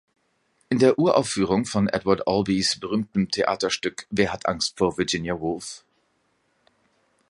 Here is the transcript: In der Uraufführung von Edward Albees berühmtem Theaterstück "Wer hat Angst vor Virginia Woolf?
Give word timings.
In 0.69 0.79
der 0.79 0.97
Uraufführung 0.97 1.65
von 1.65 1.87
Edward 1.87 2.27
Albees 2.27 2.79
berühmtem 2.79 3.29
Theaterstück 3.29 4.07
"Wer 4.09 4.33
hat 4.33 4.47
Angst 4.47 4.79
vor 4.79 4.97
Virginia 4.97 5.39
Woolf? 5.39 5.85